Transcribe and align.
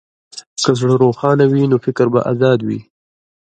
که 0.63 0.71
زړه 0.79 0.95
روښانه 1.03 1.45
وي، 1.51 1.63
نو 1.71 1.77
فکر 1.85 2.05
به 2.13 2.19
ازاد 2.31 2.59
وي. 2.67 2.79